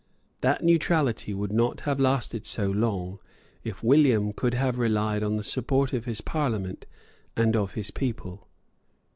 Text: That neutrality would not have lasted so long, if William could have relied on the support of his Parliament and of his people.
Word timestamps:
That 0.39 0.63
neutrality 0.63 1.31
would 1.31 1.51
not 1.51 1.81
have 1.81 1.99
lasted 1.99 2.47
so 2.47 2.71
long, 2.71 3.19
if 3.63 3.83
William 3.83 4.33
could 4.33 4.55
have 4.55 4.79
relied 4.79 5.21
on 5.21 5.35
the 5.35 5.43
support 5.43 5.93
of 5.93 6.05
his 6.05 6.21
Parliament 6.21 6.87
and 7.35 7.55
of 7.55 7.73
his 7.73 7.91
people. 7.91 8.47